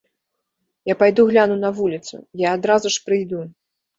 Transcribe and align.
Я 0.91 0.95
пайду 1.01 1.25
гляну 1.33 1.57
на 1.65 1.69
вуліцу, 1.79 2.15
я 2.45 2.53
адразу 2.61 2.93
ж 2.95 3.03
прыйду. 3.11 3.45